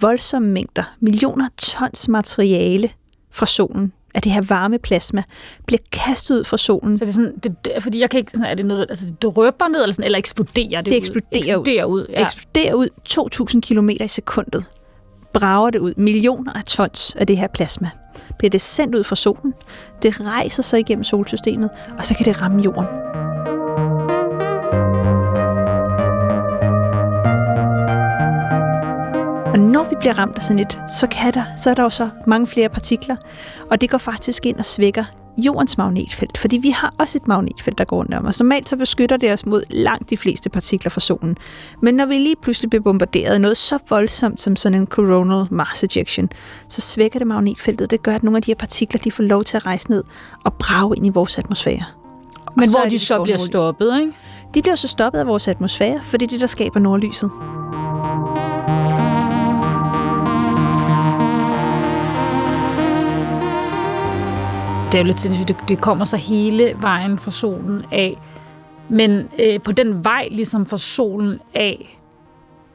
voldsomme 0.00 0.48
mængder, 0.48 0.96
millioner 1.00 1.48
tons 1.56 2.08
materiale 2.08 2.90
fra 3.30 3.46
solen 3.46 3.92
at 4.16 4.24
det 4.24 4.32
her 4.32 4.40
varme 4.40 4.78
plasma 4.78 5.22
bliver 5.66 5.80
kastet 5.92 6.38
ud 6.38 6.44
fra 6.44 6.56
solen. 6.56 6.98
Så 6.98 7.04
det 7.04 7.10
er 7.10 7.14
sådan, 7.14 7.34
det, 7.38 7.82
fordi 7.82 8.00
jeg 8.00 8.10
kan 8.10 8.18
ikke, 8.18 8.38
er 8.44 8.54
det 8.54 8.66
noget, 8.66 8.86
altså 8.88 9.06
det 9.06 9.22
drøber 9.22 9.68
ned, 9.68 9.82
eller, 9.82 9.92
sådan, 9.92 10.04
eller 10.04 10.18
eksploderer 10.18 10.80
det, 10.80 10.92
det 10.92 10.96
eksploderer 10.96 11.56
ud? 11.56 11.60
Eksploderer 11.60 11.84
ud, 11.84 12.00
ud 12.00 12.06
ja. 12.08 12.24
eksploderer 12.24 12.74
ud 12.74 12.88
2.000 13.54 13.60
km 13.60 13.88
i 13.88 14.08
sekundet. 14.08 14.64
Brager 15.32 15.70
det 15.70 15.78
ud. 15.78 15.92
Millioner 15.96 16.52
af 16.52 16.64
tons 16.64 17.16
af 17.18 17.26
det 17.26 17.36
her 17.36 17.48
plasma. 17.48 17.90
Bliver 18.38 18.50
det 18.50 18.60
sendt 18.60 18.94
ud 18.94 19.04
fra 19.04 19.16
solen. 19.16 19.54
Det 20.02 20.20
rejser 20.20 20.62
sig 20.62 20.80
igennem 20.80 21.04
solsystemet, 21.04 21.70
og 21.98 22.04
så 22.04 22.14
kan 22.14 22.26
det 22.26 22.42
ramme 22.42 22.62
jorden. 22.62 23.15
Og 29.56 29.62
når 29.62 29.84
vi 29.88 29.96
bliver 30.00 30.18
ramt 30.18 30.36
af 30.36 30.42
sådan 30.42 30.58
et, 30.58 30.78
så, 31.00 31.06
kan 31.10 31.34
der, 31.34 31.44
så 31.56 31.70
er 31.70 31.74
der 31.74 31.82
jo 31.82 31.90
så 31.90 32.08
mange 32.26 32.46
flere 32.46 32.68
partikler, 32.68 33.16
og 33.70 33.80
det 33.80 33.90
går 33.90 33.98
faktisk 33.98 34.46
ind 34.46 34.56
og 34.56 34.64
svækker 34.64 35.04
jordens 35.38 35.78
magnetfelt, 35.78 36.38
fordi 36.38 36.56
vi 36.56 36.70
har 36.70 36.94
også 36.98 37.18
et 37.18 37.28
magnetfelt, 37.28 37.78
der 37.78 37.84
går 37.84 37.96
rundt 37.96 38.14
om 38.14 38.26
os. 38.26 38.40
Normalt 38.40 38.68
så 38.68 38.76
beskytter 38.76 39.16
det 39.16 39.32
os 39.32 39.46
mod 39.46 39.62
langt 39.70 40.10
de 40.10 40.16
fleste 40.16 40.50
partikler 40.50 40.90
fra 40.90 41.00
solen. 41.00 41.36
Men 41.82 41.94
når 41.94 42.06
vi 42.06 42.14
lige 42.14 42.34
pludselig 42.42 42.70
bliver 42.70 42.82
bombarderet 42.82 43.34
af 43.34 43.40
noget 43.40 43.56
så 43.56 43.78
voldsomt 43.88 44.40
som 44.40 44.56
sådan 44.56 44.80
en 44.80 44.86
coronal 44.86 45.46
mass 45.50 45.84
ejection, 45.84 46.28
så 46.68 46.80
svækker 46.80 47.18
det 47.18 47.26
magnetfeltet. 47.26 47.90
Det 47.90 48.02
gør, 48.02 48.14
at 48.14 48.22
nogle 48.22 48.36
af 48.36 48.42
de 48.42 48.50
her 48.50 48.56
partikler 48.56 49.00
de 49.00 49.12
får 49.12 49.22
lov 49.22 49.44
til 49.44 49.56
at 49.56 49.66
rejse 49.66 49.90
ned 49.90 50.04
og 50.44 50.54
brage 50.54 50.96
ind 50.96 51.06
i 51.06 51.10
vores 51.10 51.38
atmosfære. 51.38 51.84
Men 52.56 52.70
hvor 52.70 52.80
de, 52.80 52.90
de 52.90 52.98
så 52.98 53.22
bliver 53.22 53.38
stoppet, 53.38 54.00
ikke? 54.00 54.12
De 54.54 54.62
bliver 54.62 54.76
så 54.76 54.88
stoppet 54.88 55.18
af 55.18 55.26
vores 55.26 55.48
atmosfære, 55.48 56.00
for 56.02 56.16
det 56.16 56.26
er 56.26 56.30
det, 56.30 56.40
der 56.40 56.46
skaber 56.46 56.80
nordlyset. 56.80 57.30
Er 64.96 65.00
jo 65.00 65.06
lidt 65.06 65.20
sindssygt, 65.20 65.48
det, 65.48 65.56
det 65.68 65.80
kommer 65.80 66.04
så 66.04 66.16
hele 66.16 66.76
vejen 66.80 67.18
fra 67.18 67.30
solen 67.30 67.84
af. 67.92 68.18
Men 68.88 69.28
øh, 69.38 69.62
på 69.62 69.72
den 69.72 70.04
vej 70.04 70.28
ligesom 70.30 70.66
fra 70.66 70.78
solen 70.78 71.38
af, 71.54 71.98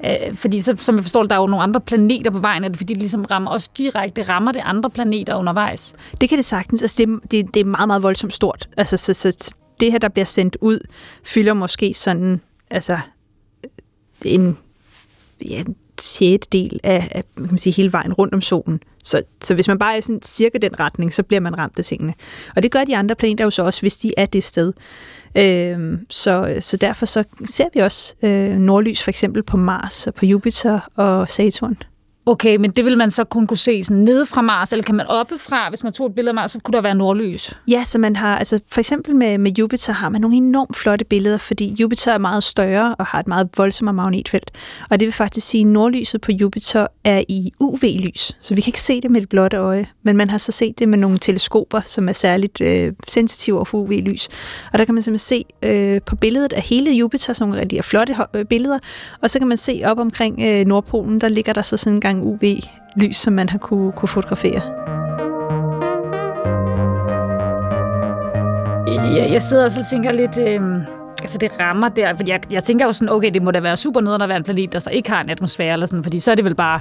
øh, 0.05 0.35
fordi 0.35 0.61
så, 0.61 0.75
som 0.77 0.95
jeg 0.95 1.03
forstår, 1.03 1.23
der 1.23 1.35
er 1.35 1.39
jo 1.39 1.47
nogle 1.47 1.63
andre 1.63 1.81
planeter 1.81 2.31
på 2.31 2.39
vejen, 2.39 2.63
er 2.63 2.67
det 2.67 2.77
fordi 2.77 2.93
det 2.93 3.01
ligesom 3.01 3.25
rammer 3.25 3.51
os 3.51 3.69
direkte, 3.69 4.21
rammer 4.21 4.51
det 4.51 4.61
andre 4.65 4.89
planeter 4.89 5.35
undervejs? 5.35 5.95
Det 6.21 6.29
kan 6.29 6.37
det 6.37 6.45
sagtens. 6.45 6.81
Altså, 6.81 6.95
det, 6.97 7.31
det, 7.31 7.53
det 7.53 7.59
er 7.59 7.65
meget, 7.65 7.87
meget 7.87 8.03
voldsomt 8.03 8.33
stort. 8.33 8.69
Altså, 8.77 8.97
så, 8.97 9.13
så 9.13 9.53
det 9.79 9.91
her, 9.91 9.99
der 9.99 10.09
bliver 10.09 10.25
sendt 10.25 10.57
ud, 10.61 10.79
fylder 11.23 11.53
måske 11.53 11.93
sådan, 11.93 12.41
altså, 12.69 12.99
en, 14.25 14.57
ja, 15.49 15.63
sjette 16.03 16.47
del 16.51 16.79
af, 16.83 17.07
af 17.11 17.23
kan 17.37 17.45
man 17.45 17.57
sige, 17.57 17.73
hele 17.73 17.91
vejen 17.91 18.13
rundt 18.13 18.33
om 18.33 18.41
solen. 18.41 18.79
Så, 19.03 19.23
så 19.43 19.53
hvis 19.53 19.67
man 19.67 19.79
bare 19.79 19.97
er 19.97 20.01
sådan 20.01 20.21
cirka 20.23 20.57
den 20.57 20.79
retning, 20.79 21.13
så 21.13 21.23
bliver 21.23 21.39
man 21.39 21.57
ramt 21.57 21.79
af 21.79 21.85
tingene. 21.85 22.13
Og 22.55 22.63
det 22.63 22.71
gør 22.71 22.83
de 22.83 22.97
andre 22.97 23.15
planeter 23.15 23.43
jo 23.43 23.49
så 23.49 23.63
også, 23.63 23.81
hvis 23.81 23.97
de 23.97 24.13
er 24.17 24.25
det 24.25 24.43
sted. 24.43 24.73
Øh, 25.35 25.97
så, 26.09 26.57
så 26.59 26.77
derfor 26.77 27.05
så 27.05 27.23
ser 27.45 27.67
vi 27.73 27.79
også 27.79 28.13
øh, 28.21 28.57
nordlys 28.57 29.03
for 29.03 29.09
eksempel 29.09 29.43
på 29.43 29.57
Mars 29.57 30.07
og 30.07 30.13
på 30.13 30.25
Jupiter 30.25 30.79
og 30.95 31.29
Saturn. 31.29 31.77
Okay, 32.31 32.55
men 32.55 32.71
det 32.71 32.85
vil 32.85 32.97
man 32.97 33.11
så 33.11 33.23
kun 33.23 33.47
kunne 33.47 33.57
se 33.57 33.83
sådan 33.83 34.03
nede 34.03 34.25
fra 34.25 34.41
Mars, 34.41 34.71
eller 34.71 34.83
kan 34.83 34.95
man 34.95 35.07
oppefra, 35.07 35.69
hvis 35.69 35.83
man 35.83 35.93
tog 35.93 36.07
et 36.07 36.15
billede 36.15 36.29
af 36.29 36.35
Mars, 36.35 36.51
så 36.51 36.59
kunne 36.59 36.73
der 36.73 36.81
være 36.81 36.95
nordlys? 36.95 37.57
Ja, 37.67 37.83
så 37.83 37.97
man 37.97 38.15
har, 38.15 38.37
altså 38.37 38.59
for 38.71 38.79
eksempel 38.79 39.15
med, 39.15 39.37
med 39.37 39.51
Jupiter 39.51 39.93
har 39.93 40.09
man 40.09 40.21
nogle 40.21 40.37
enormt 40.37 40.77
flotte 40.77 41.05
billeder, 41.05 41.37
fordi 41.37 41.75
Jupiter 41.79 42.13
er 42.13 42.17
meget 42.17 42.43
større 42.43 42.95
og 42.95 43.05
har 43.05 43.19
et 43.19 43.27
meget 43.27 43.49
voldsomt 43.57 43.95
magnetfelt. 43.95 44.51
Og 44.89 44.99
det 44.99 45.05
vil 45.05 45.13
faktisk 45.13 45.47
sige, 45.47 45.61
at 45.61 45.67
nordlyset 45.67 46.21
på 46.21 46.31
Jupiter 46.31 46.87
er 47.03 47.23
i 47.29 47.51
UV-lys, 47.59 48.37
så 48.41 48.55
vi 48.55 48.61
kan 48.61 48.69
ikke 48.69 48.81
se 48.81 49.01
det 49.01 49.11
med 49.11 49.21
det 49.21 49.29
blotte 49.29 49.57
øje, 49.57 49.87
men 50.03 50.17
man 50.17 50.29
har 50.29 50.37
så 50.37 50.51
set 50.51 50.79
det 50.79 50.89
med 50.89 50.97
nogle 50.97 51.17
teleskoper, 51.17 51.81
som 51.85 52.09
er 52.09 52.13
særligt 52.13 52.61
øh, 52.61 52.93
sensitive 53.07 53.55
over 53.55 53.65
for 53.65 53.77
UV-lys. 53.77 54.29
Og 54.73 54.79
der 54.79 54.85
kan 54.85 54.93
man 54.93 55.03
simpelthen 55.03 55.43
se 55.43 55.45
øh, 55.63 56.01
på 56.01 56.15
billedet 56.15 56.53
af 56.53 56.61
hele 56.61 56.91
Jupiter, 56.91 57.33
sådan 57.33 57.49
nogle 57.49 57.61
rigtig 57.61 57.85
flotte 57.85 58.15
øh, 58.33 58.45
billeder, 58.45 58.79
og 59.21 59.29
så 59.29 59.39
kan 59.39 59.47
man 59.47 59.57
se 59.57 59.81
op 59.85 59.99
omkring 59.99 60.39
øh, 60.41 60.65
Nordpolen, 60.65 61.21
der 61.21 61.27
ligger 61.27 61.53
der 61.53 61.61
så 61.61 61.77
sådan 61.77 61.93
en 61.93 62.01
gang 62.01 62.20
UV-lys, 62.21 63.17
som 63.17 63.33
man 63.33 63.49
har 63.49 63.57
kunne, 63.57 63.91
kunne 63.91 64.09
fotografere. 64.09 64.81
jeg, 69.15 69.31
jeg 69.31 69.41
sidder 69.41 69.63
og 69.63 69.71
så 69.71 69.85
tænker 69.89 70.11
lidt... 70.11 70.37
Øh, 70.37 70.61
altså 71.21 71.37
det 71.37 71.51
rammer 71.59 71.89
der, 71.89 72.15
fordi 72.15 72.31
jeg, 72.31 72.53
jeg 72.53 72.63
tænker 72.63 72.85
jo 72.85 72.91
sådan, 72.91 73.13
okay, 73.13 73.31
det 73.33 73.43
må 73.43 73.51
da 73.51 73.59
være 73.59 73.77
super 73.77 74.01
nederen 74.01 74.21
at 74.21 74.29
være 74.29 74.37
en 74.37 74.43
planet, 74.43 74.73
der 74.73 74.79
så 74.79 74.89
ikke 74.89 75.09
har 75.09 75.23
en 75.23 75.29
atmosfære, 75.29 75.73
eller 75.73 75.85
sådan, 75.85 76.03
fordi 76.03 76.19
så 76.19 76.31
er 76.31 76.35
det 76.35 76.45
vel 76.45 76.55
bare 76.55 76.79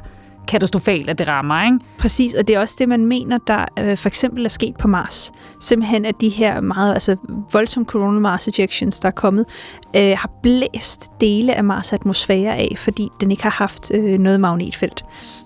katastrofalt, 0.49 1.11
at 1.11 1.19
det 1.19 1.29
rammer, 1.29 1.65
ikke? 1.65 1.79
Præcis, 1.99 2.35
og 2.35 2.49
det 2.49 2.57
er 2.57 2.61
også 2.61 2.77
det, 2.79 2.89
man 2.89 3.07
mener, 3.07 3.39
der 3.47 3.65
øh, 3.79 3.97
for 3.97 4.09
eksempel 4.09 4.45
er 4.45 4.49
sket 4.49 4.77
på 4.77 4.89
Mars. 4.89 5.33
Simpelthen, 5.61 6.05
at 6.05 6.15
de 6.21 6.29
her 6.29 6.61
meget 6.61 6.93
altså, 6.93 7.17
voldsomme 7.53 7.87
coronal 7.87 8.21
Mars 8.21 8.49
ejections, 8.49 8.99
der 8.99 9.09
er 9.09 9.13
kommet, 9.13 9.47
øh, 9.97 10.17
har 10.19 10.31
blæst 10.43 11.11
dele 11.21 11.55
af 11.55 11.63
Mars' 11.63 11.95
atmosfære 11.95 12.57
af, 12.57 12.75
fordi 12.79 13.09
den 13.21 13.31
ikke 13.31 13.43
har 13.43 13.51
haft 13.51 13.91
øh, 13.95 14.19
noget 14.19 14.41
magnetfelt. 14.41 15.05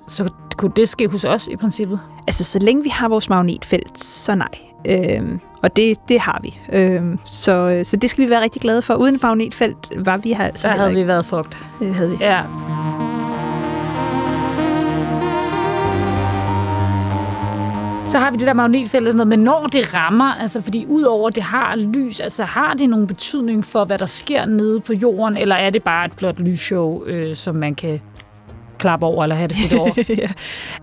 Så 0.08 0.28
kunne 0.56 0.72
det 0.76 0.88
ske 0.88 1.08
hos 1.08 1.24
os 1.24 1.48
i 1.48 1.56
princippet? 1.56 2.00
Altså, 2.26 2.44
så 2.44 2.58
længe 2.58 2.82
vi 2.82 2.88
har 2.88 3.08
vores 3.08 3.28
magnetfelt, 3.28 4.02
så 4.04 4.34
nej. 4.34 4.48
Øhm, 4.86 5.40
og 5.62 5.76
det, 5.76 6.08
det 6.08 6.20
har 6.20 6.40
vi. 6.42 6.58
Øhm, 6.72 7.18
så, 7.24 7.80
så 7.84 7.96
det 7.96 8.10
skal 8.10 8.24
vi 8.24 8.30
være 8.30 8.42
rigtig 8.42 8.62
glade 8.62 8.82
for. 8.82 8.94
Uden 8.94 9.18
magnetfelt 9.22 9.90
var 9.96 10.16
vi 10.16 10.32
her 10.32 10.44
altså 10.44 10.62
Så 10.62 10.68
havde 10.68 10.94
vi 10.94 11.06
været 11.06 11.26
fucked. 11.26 11.52
Det 11.80 11.94
havde 11.94 12.10
vi. 12.10 12.16
Ja. 12.20 12.42
Så 18.14 18.18
har 18.18 18.30
vi 18.30 18.36
det 18.36 18.46
der 18.46 18.52
magnetfelt 18.52 19.06
og 19.06 19.12
sådan 19.12 19.16
noget, 19.16 19.28
men 19.28 19.38
når 19.38 19.66
det 19.66 19.94
rammer, 19.94 20.34
altså 20.34 20.60
fordi 20.60 20.86
udover 20.86 21.30
det 21.30 21.42
har 21.42 21.76
lys, 21.76 22.20
altså 22.20 22.44
har 22.44 22.74
det 22.74 22.88
nogen 22.88 23.06
betydning 23.06 23.64
for, 23.64 23.84
hvad 23.84 23.98
der 23.98 24.06
sker 24.06 24.46
nede 24.46 24.80
på 24.80 24.92
jorden, 24.92 25.36
eller 25.36 25.54
er 25.54 25.70
det 25.70 25.82
bare 25.82 26.06
et 26.06 26.12
flot 26.18 26.40
lysshow, 26.40 27.04
øh, 27.04 27.36
som 27.36 27.56
man 27.56 27.74
kan 27.74 28.00
klappe 28.78 29.06
over 29.06 29.22
eller 29.22 29.36
have 29.36 29.48
det 29.48 29.56
fedt 29.56 29.72
over? 29.80 29.92
ja. 30.22 30.28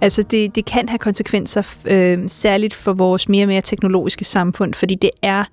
Altså 0.01 0.23
det, 0.23 0.55
det 0.55 0.65
kan 0.65 0.89
have 0.89 0.99
konsekvenser, 0.99 1.63
øh, 1.85 2.19
særligt 2.27 2.73
for 2.73 2.93
vores 2.93 3.29
mere 3.29 3.43
og 3.43 3.47
mere 3.47 3.61
teknologiske 3.61 4.25
samfund, 4.25 4.73
fordi 4.73 4.95
det 4.95 5.11
er 5.21 5.43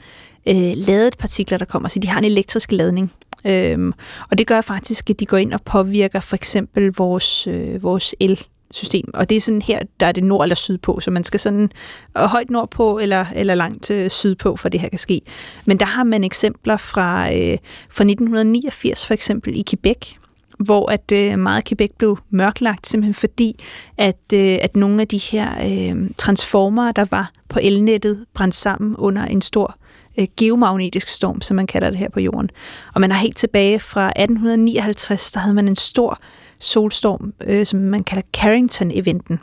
øh, 0.48 0.72
ladet 0.76 1.18
partikler, 1.18 1.58
der 1.58 1.64
kommer, 1.64 1.88
så 1.88 1.98
de 1.98 2.08
har 2.08 2.18
en 2.18 2.24
elektrisk 2.24 2.72
ladning. 2.72 3.12
Øhm, 3.44 3.92
og 4.30 4.38
det 4.38 4.46
gør 4.46 4.60
faktisk, 4.60 5.10
at 5.10 5.20
de 5.20 5.26
går 5.26 5.36
ind 5.36 5.52
og 5.52 5.62
påvirker 5.62 6.20
for 6.20 6.36
eksempel 6.36 6.92
vores, 6.96 7.46
øh, 7.46 7.82
vores 7.82 8.14
el 8.20 8.40
system. 8.70 9.10
Og 9.14 9.28
det 9.28 9.36
er 9.36 9.40
sådan 9.40 9.62
her, 9.62 9.80
der 10.00 10.06
er 10.06 10.12
det 10.12 10.24
nord 10.24 10.44
eller 10.44 10.56
syd 10.56 10.78
på, 10.78 11.00
så 11.00 11.10
man 11.10 11.24
skal 11.24 11.40
sådan 11.40 11.70
øh, 12.18 12.22
højt 12.22 12.50
nord 12.50 12.70
på 12.70 12.98
eller, 12.98 13.26
eller 13.34 13.54
langt 13.54 13.90
øh, 13.90 14.10
syd 14.10 14.34
på, 14.34 14.56
for 14.56 14.68
det 14.68 14.80
her 14.80 14.88
kan 14.88 14.98
ske. 14.98 15.20
Men 15.66 15.80
der 15.80 15.86
har 15.86 16.04
man 16.04 16.24
eksempler 16.24 16.76
fra, 16.76 17.26
øh, 17.26 17.58
fra 17.90 18.04
1989 18.04 19.06
for 19.06 19.14
eksempel 19.14 19.56
i 19.56 19.64
Quebec, 19.70 20.14
hvor 20.58 20.90
at 20.90 21.12
øh, 21.12 21.38
meget 21.38 21.64
Quebec 21.64 21.90
blev 21.98 22.18
mørklagt, 22.30 22.86
simpelthen 22.86 23.14
fordi, 23.14 23.64
at, 23.98 24.32
øh, 24.34 24.58
at 24.62 24.76
nogle 24.76 25.02
af 25.02 25.08
de 25.08 25.18
her 25.18 25.50
øh, 25.52 26.10
transformere, 26.16 26.92
der 26.96 27.04
var 27.10 27.30
på 27.48 27.58
elnettet, 27.62 28.24
brændte 28.34 28.58
sammen 28.58 28.96
under 28.96 29.24
en 29.24 29.42
stor 29.42 29.76
øh, 30.18 30.26
geomagnetisk 30.36 31.08
storm, 31.08 31.40
som 31.40 31.56
man 31.56 31.66
kalder 31.66 31.90
det 31.90 31.98
her 31.98 32.08
på 32.10 32.20
jorden. 32.20 32.50
Og 32.94 33.00
man 33.00 33.10
har 33.10 33.18
helt 33.18 33.36
tilbage 33.36 33.80
fra 33.80 34.06
1859, 34.08 35.32
der 35.32 35.40
havde 35.40 35.54
man 35.54 35.68
en 35.68 35.76
stor 35.76 36.20
solstorm, 36.58 37.32
øh, 37.44 37.66
som 37.66 37.80
man 37.80 38.04
kalder 38.04 38.22
Carrington-eventen. 38.36 39.38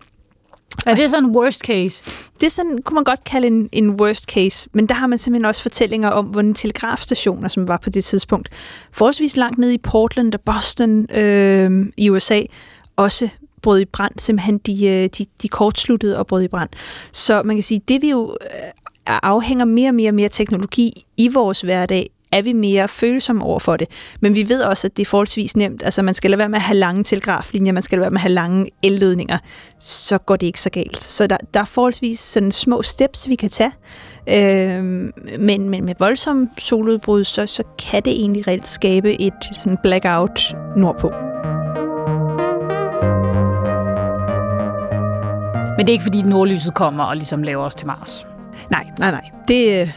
Er 0.86 0.96
det 0.96 1.10
sådan 1.10 1.24
en 1.24 1.36
worst 1.36 1.62
case? 1.62 2.04
Det 2.40 2.46
er 2.46 2.50
sådan, 2.50 2.82
kunne 2.82 2.96
man 2.96 3.04
godt 3.04 3.24
kalde 3.24 3.48
en, 3.48 3.70
en 3.72 3.90
worst 3.90 4.26
case, 4.26 4.70
men 4.74 4.88
der 4.88 4.96
har 4.96 5.08
man 5.08 5.18
simpelthen 5.18 5.46
også 5.46 5.62
fortællinger 5.62 6.10
om, 6.10 6.26
hvordan 6.26 6.54
telegrafstationer, 6.54 7.48
som 7.48 7.68
var 7.68 7.78
på 7.78 7.90
det 7.90 8.04
tidspunkt, 8.04 8.50
forholdsvis 8.92 9.38
langt 9.38 9.58
nede 9.58 9.74
i 9.74 9.78
Portland 9.78 10.34
og 10.34 10.42
Boston 10.42 11.12
øh, 11.12 11.86
i 11.98 12.10
USA, 12.10 12.42
også 12.96 13.30
brød 13.62 13.80
i 13.80 13.86
brand, 13.86 14.14
simpelthen 14.20 14.58
de, 14.58 14.88
øh, 14.88 15.10
de, 15.18 15.26
de 15.42 15.48
kortsluttede 15.48 16.18
og 16.18 16.28
brød 16.28 16.44
i 16.44 16.48
brand. 16.48 16.70
Så 17.12 17.44
man 17.44 17.56
kan 17.56 17.64
sige, 17.64 17.82
det 17.88 18.02
vi 18.02 18.10
jo 18.10 18.38
øh, 18.42 18.72
afhænger 19.06 19.66
mere 19.66 19.90
og 19.90 19.96
mere 19.96 20.10
og 20.10 20.16
mere 20.16 20.30
teknologi 20.30 20.92
i 21.18 21.28
vores 21.28 21.62
hverdag, 21.62 22.10
er 22.38 22.42
vi 22.42 22.54
mere 22.54 22.88
følsomme 22.88 23.44
over 23.44 23.60
for 23.60 23.78
det. 23.78 23.88
Men 24.20 24.36
vi 24.36 24.50
ved 24.50 24.62
også, 24.62 24.88
at 24.88 24.98
det 24.98 25.02
er 25.02 25.06
forholdsvis 25.06 25.58
nemt. 25.58 25.84
Altså, 25.84 26.02
man 26.02 26.14
skal 26.14 26.32
lade 26.32 26.40
være 26.40 26.50
med 26.50 26.56
at 26.56 26.62
have 26.62 26.78
lange 26.78 27.04
telegraflinjer, 27.04 27.74
man 27.74 27.84
skal 27.84 27.98
lade 27.98 28.02
være 28.02 28.12
med 28.12 28.18
at 28.18 28.22
have 28.22 28.34
lange 28.34 28.70
elledninger. 28.84 29.38
Så 29.80 30.18
går 30.18 30.36
det 30.36 30.46
ikke 30.48 30.62
så 30.62 30.70
galt. 30.70 31.04
Så 31.04 31.28
der, 31.28 31.38
der 31.54 31.60
er 31.60 31.66
forholdsvis 31.66 32.20
sådan 32.20 32.52
små 32.52 32.82
steps, 32.82 33.30
vi 33.30 33.36
kan 33.36 33.50
tage. 33.50 33.72
Øh, 34.28 34.84
men, 35.40 35.70
men 35.70 35.86
med 35.86 35.96
voldsom 36.00 36.50
soludbrud, 36.58 37.24
så, 37.24 37.48
så 37.48 37.64
kan 37.80 38.04
det 38.04 38.14
egentlig 38.14 38.48
reelt 38.48 38.68
skabe 38.68 39.22
et 39.22 39.34
sådan 39.60 39.78
blackout 39.84 40.56
nordpå. 40.78 41.12
Men 45.78 45.88
det 45.88 45.90
er 45.90 45.94
ikke, 45.94 46.04
fordi 46.04 46.22
nordlyset 46.22 46.74
kommer 46.74 47.04
og 47.04 47.16
ligesom 47.16 47.44
laver 47.44 47.64
os 47.64 47.76
til 47.76 47.88
Mars? 47.88 48.28
Nej, 48.72 48.84
nej, 49.00 49.12
nej. 49.12 49.30
Det, 49.48 49.94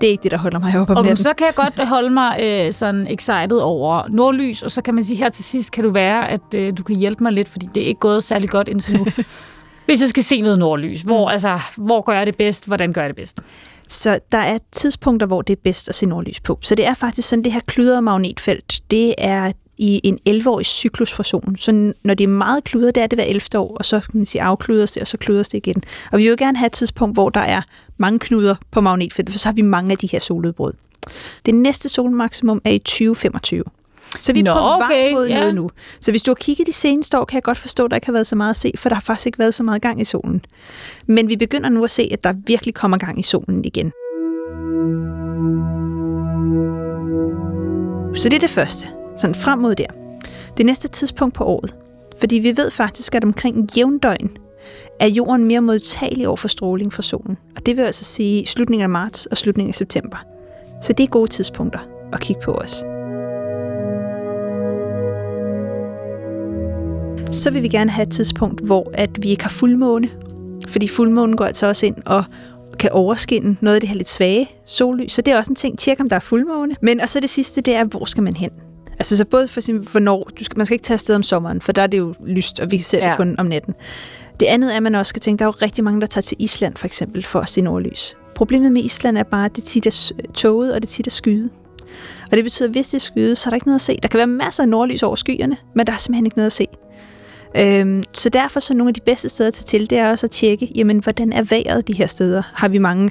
det 0.00 0.06
er 0.06 0.10
ikke 0.10 0.22
det, 0.22 0.30
der 0.30 0.38
holder 0.38 0.58
mig 0.58 0.80
oppe 0.80 0.92
om 0.92 0.96
og 0.96 1.02
natten. 1.04 1.16
så 1.16 1.32
kan 1.34 1.46
jeg 1.46 1.54
godt 1.54 1.88
holde 1.88 2.10
mig 2.10 2.40
øh, 2.42 2.72
sådan 2.72 3.06
excited 3.06 3.58
over 3.58 4.02
nordlys, 4.08 4.62
og 4.62 4.70
så 4.70 4.82
kan 4.82 4.94
man 4.94 5.04
sige, 5.04 5.16
her 5.16 5.28
til 5.28 5.44
sidst 5.44 5.72
kan 5.72 5.84
du 5.84 5.90
være, 5.90 6.30
at 6.30 6.54
øh, 6.54 6.72
du 6.76 6.82
kan 6.82 6.96
hjælpe 6.96 7.22
mig 7.22 7.32
lidt, 7.32 7.48
fordi 7.48 7.68
det 7.74 7.82
er 7.82 7.86
ikke 7.86 8.00
gået 8.00 8.24
særlig 8.24 8.50
godt 8.50 8.68
indtil 8.68 8.98
nu. 8.98 9.06
Hvis 9.86 10.00
jeg 10.00 10.08
skal 10.08 10.22
se 10.22 10.40
noget 10.40 10.58
nordlys, 10.58 11.02
hvor, 11.02 11.28
altså, 11.28 11.58
hvor 11.76 12.00
gør 12.02 12.12
jeg 12.12 12.26
det 12.26 12.36
bedst? 12.36 12.66
Hvordan 12.66 12.92
gør 12.92 13.00
jeg 13.00 13.08
det 13.08 13.16
bedst? 13.16 13.40
Så 13.88 14.18
der 14.32 14.38
er 14.38 14.58
tidspunkter, 14.72 15.26
hvor 15.26 15.42
det 15.42 15.52
er 15.56 15.60
bedst 15.64 15.88
at 15.88 15.94
se 15.94 16.06
nordlys 16.06 16.40
på. 16.40 16.58
Så 16.62 16.74
det 16.74 16.86
er 16.86 16.94
faktisk 16.94 17.28
sådan, 17.28 17.44
det 17.44 17.52
her 17.52 17.60
kludrede 17.66 18.02
magnetfelt, 18.02 18.90
det 18.90 19.14
er 19.18 19.52
i 19.78 20.00
en 20.04 20.18
11-årig 20.28 20.66
cyklus 20.66 21.12
for 21.12 21.22
solen. 21.22 21.56
Så 21.58 21.92
når 22.04 22.14
det 22.14 22.24
er 22.24 22.28
meget 22.28 22.64
kludret, 22.64 22.94
det 22.94 23.02
er 23.02 23.06
det 23.06 23.16
hver 23.16 23.24
11. 23.24 23.42
år, 23.58 23.76
og 23.76 23.84
så 23.84 24.00
kan 24.00 24.10
man 24.12 24.26
sige, 24.26 24.42
afkludres 24.42 24.92
det, 24.92 25.00
og 25.00 25.06
så 25.06 25.16
kludres 25.16 25.48
det 25.48 25.58
igen. 25.58 25.82
Og 26.12 26.18
vi 26.18 26.22
vil 26.22 26.30
jo 26.30 26.36
gerne 26.38 26.58
have 26.58 26.66
et 26.66 26.72
tidspunkt, 26.72 27.16
hvor 27.16 27.28
der 27.28 27.40
er 27.40 27.62
mange 27.96 28.18
knuder 28.18 28.54
på 28.70 28.80
magnetfeltet, 28.80 29.34
for 29.34 29.38
så 29.38 29.48
har 29.48 29.54
vi 29.54 29.62
mange 29.62 29.92
af 29.92 29.98
de 29.98 30.06
her 30.06 30.18
soludbrud. 30.18 30.72
Det 31.46 31.54
næste 31.54 31.88
solmaksimum 31.88 32.60
er 32.64 32.70
i 32.70 32.78
2025. 32.78 33.64
Så 34.20 34.32
vi 34.32 34.40
er 34.40 34.44
Nå, 34.44 34.54
på 34.54 34.60
vej 34.60 34.86
okay, 34.86 35.12
mod 35.12 35.28
noget 35.28 35.54
nu. 35.54 35.70
Så 36.00 36.10
hvis 36.10 36.22
du 36.22 36.30
har 36.30 36.34
kigget 36.34 36.66
de 36.66 36.72
seneste 36.72 37.18
år, 37.18 37.24
kan 37.24 37.34
jeg 37.34 37.42
godt 37.42 37.58
forstå, 37.58 37.84
at 37.84 37.90
der 37.90 37.96
ikke 37.96 38.06
har 38.06 38.12
været 38.12 38.26
så 38.26 38.36
meget 38.36 38.50
at 38.50 38.56
se, 38.56 38.72
for 38.76 38.88
der 38.88 38.96
har 38.96 39.00
faktisk 39.00 39.26
ikke 39.26 39.38
været 39.38 39.54
så 39.54 39.62
meget 39.62 39.82
gang 39.82 40.00
i 40.00 40.04
solen. 40.04 40.44
Men 41.06 41.28
vi 41.28 41.36
begynder 41.36 41.68
nu 41.68 41.84
at 41.84 41.90
se, 41.90 42.08
at 42.12 42.24
der 42.24 42.34
virkelig 42.46 42.74
kommer 42.74 42.98
gang 42.98 43.18
i 43.18 43.22
solen 43.22 43.64
igen. 43.64 43.92
Så 48.16 48.28
det 48.28 48.36
er 48.36 48.40
det 48.40 48.50
første. 48.50 48.95
Sådan 49.16 49.34
frem 49.34 49.58
mod 49.58 49.74
der. 49.74 49.86
Det 50.56 50.66
næste 50.66 50.88
tidspunkt 50.88 51.34
på 51.34 51.44
året. 51.44 51.74
Fordi 52.18 52.36
vi 52.36 52.56
ved 52.56 52.70
faktisk, 52.70 53.14
at 53.14 53.24
omkring 53.24 53.76
jævndøgn 53.76 54.30
er 55.00 55.06
jorden 55.06 55.44
mere 55.44 55.60
modtagelig 55.60 56.28
over 56.28 56.36
for 56.36 56.48
stråling 56.48 56.92
fra 56.92 57.02
solen. 57.02 57.38
Og 57.56 57.66
det 57.66 57.76
vil 57.76 57.82
altså 57.82 58.04
sige 58.04 58.46
slutningen 58.46 58.82
af 58.82 58.88
marts 58.88 59.26
og 59.26 59.36
slutningen 59.36 59.70
af 59.70 59.74
september. 59.74 60.16
Så 60.82 60.92
det 60.92 61.04
er 61.04 61.08
gode 61.08 61.30
tidspunkter 61.30 61.78
at 62.12 62.20
kigge 62.20 62.42
på 62.44 62.52
os. 62.52 62.84
Så 67.30 67.50
vil 67.52 67.62
vi 67.62 67.68
gerne 67.68 67.90
have 67.90 68.06
et 68.06 68.12
tidspunkt, 68.12 68.60
hvor 68.60 68.90
at 68.94 69.22
vi 69.22 69.28
ikke 69.28 69.42
har 69.42 69.50
fuldmåne. 69.50 70.08
Fordi 70.68 70.88
fuldmånen 70.88 71.36
går 71.36 71.44
altså 71.44 71.66
også 71.66 71.86
ind 71.86 71.96
og 72.06 72.24
kan 72.78 72.90
overskinde 72.92 73.56
noget 73.60 73.74
af 73.74 73.80
det 73.80 73.88
her 73.88 73.96
lidt 73.96 74.08
svage 74.08 74.50
sollys. 74.64 75.12
Så 75.12 75.22
det 75.22 75.34
er 75.34 75.38
også 75.38 75.52
en 75.52 75.56
ting, 75.56 75.78
tjek 75.78 76.00
om 76.00 76.08
der 76.08 76.16
er 76.16 76.20
fuldmåne. 76.20 76.74
Men 76.80 77.00
og 77.00 77.08
så 77.08 77.20
det 77.20 77.30
sidste, 77.30 77.60
det 77.60 77.74
er, 77.74 77.84
hvor 77.84 78.04
skal 78.04 78.22
man 78.22 78.36
hen? 78.36 78.50
Altså 78.98 79.16
så 79.16 79.24
både 79.24 79.48
for 79.48 79.60
eksempel, 79.60 79.88
hvornår, 79.88 80.30
du 80.38 80.44
skal, 80.44 80.58
man 80.58 80.66
skal 80.66 80.74
ikke 80.74 80.82
tage 80.82 80.94
afsted 80.94 81.14
om 81.14 81.22
sommeren, 81.22 81.60
for 81.60 81.72
der 81.72 81.82
er 81.82 81.86
det 81.86 81.98
jo 81.98 82.14
lyst, 82.26 82.60
og 82.60 82.70
vi 82.70 82.78
ser 82.78 82.98
ja. 82.98 83.10
det 83.10 83.16
kun 83.16 83.34
om 83.38 83.46
natten. 83.46 83.74
Det 84.40 84.46
andet 84.46 84.72
er, 84.72 84.76
at 84.76 84.82
man 84.82 84.94
også 84.94 85.10
skal 85.10 85.20
tænke, 85.20 85.38
der 85.38 85.44
er 85.44 85.48
jo 85.48 85.54
rigtig 85.62 85.84
mange, 85.84 86.00
der 86.00 86.06
tager 86.06 86.22
til 86.22 86.36
Island 86.40 86.76
for 86.76 86.86
eksempel, 86.86 87.24
for 87.24 87.40
at 87.40 87.48
se 87.48 87.60
nordlys. 87.60 88.16
Problemet 88.34 88.72
med 88.72 88.82
Island 88.82 89.18
er 89.18 89.22
bare, 89.22 89.44
at 89.44 89.56
det 89.56 89.64
tit 89.64 89.86
er 89.86 90.10
tåget, 90.34 90.74
og 90.74 90.82
det 90.82 90.88
tit 90.88 91.06
er 91.06 91.10
skyde. 91.10 91.50
Og 92.30 92.36
det 92.36 92.44
betyder, 92.44 92.68
at 92.68 92.72
hvis 92.72 92.88
det 92.88 92.94
er 92.94 93.00
skyde, 93.00 93.36
så 93.36 93.48
er 93.48 93.50
der 93.50 93.54
ikke 93.54 93.66
noget 93.66 93.78
at 93.78 93.80
se. 93.80 93.98
Der 94.02 94.08
kan 94.08 94.18
være 94.18 94.26
masser 94.26 94.62
af 94.62 94.68
nordlys 94.68 95.02
over 95.02 95.14
skyerne, 95.14 95.56
men 95.74 95.86
der 95.86 95.92
er 95.92 95.96
simpelthen 95.96 96.26
ikke 96.26 96.36
noget 96.36 96.46
at 96.46 96.52
se. 96.52 96.66
Øhm, 97.58 98.02
så 98.12 98.28
derfor 98.28 98.60
så 98.60 98.74
nogle 98.74 98.90
af 98.90 98.94
de 98.94 99.00
bedste 99.00 99.28
steder 99.28 99.50
tage 99.50 99.64
til, 99.64 99.90
det 99.90 99.98
er 99.98 100.10
også 100.10 100.26
at 100.26 100.30
tjekke, 100.30 100.72
jamen, 100.74 100.98
hvordan 100.98 101.32
er 101.32 101.42
vejret 101.42 101.88
de 101.88 101.92
her 101.92 102.06
steder? 102.06 102.42
Har 102.54 102.68
vi 102.68 102.78
mange 102.78 103.10